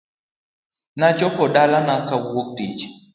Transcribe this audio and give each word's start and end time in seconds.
Nachopo 0.97 1.43
dalana 1.53 1.95
kawuok 2.07 2.47
tich. 2.57 2.81